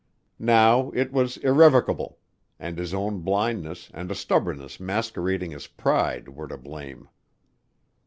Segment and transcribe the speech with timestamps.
[0.39, 2.17] Now it was irrevocable
[2.57, 7.07] and his own blindness and a stubbornness masquerading as pride were to blame.